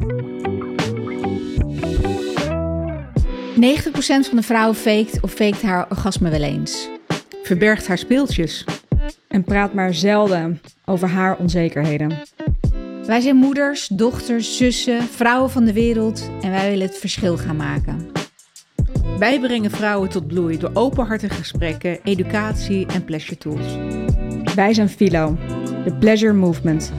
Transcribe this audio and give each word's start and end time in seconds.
90% 0.00 0.02
van 4.28 4.36
de 4.36 4.42
vrouwen 4.42 4.76
faked 4.76 5.18
of 5.20 5.32
faked 5.32 5.62
haar 5.62 5.86
orgasme 5.90 6.30
wel 6.30 6.42
eens. 6.42 6.88
Verbergt 7.42 7.86
haar 7.86 7.98
speeltjes. 7.98 8.64
En 9.28 9.44
praat 9.44 9.74
maar 9.74 9.94
zelden 9.94 10.60
over 10.84 11.08
haar 11.08 11.36
onzekerheden. 11.36 12.12
Wij 13.06 13.20
zijn 13.20 13.36
moeders, 13.36 13.86
dochters, 13.86 14.56
zussen, 14.56 15.02
vrouwen 15.02 15.50
van 15.50 15.64
de 15.64 15.72
wereld 15.72 16.30
en 16.40 16.50
wij 16.50 16.70
willen 16.70 16.86
het 16.86 16.98
verschil 16.98 17.36
gaan 17.36 17.56
maken. 17.56 18.06
Wij 19.18 19.40
brengen 19.40 19.70
vrouwen 19.70 20.08
tot 20.08 20.26
bloei 20.26 20.58
door 20.58 20.70
openhartige 20.74 21.34
gesprekken, 21.34 21.98
educatie 22.04 22.86
en 22.86 23.04
pleasure 23.04 23.38
tools. 23.38 23.76
Wij 24.54 24.74
zijn 24.74 24.88
Philo, 24.88 25.36
de 25.84 25.94
Pleasure 25.98 26.32
Movement. 26.32 26.92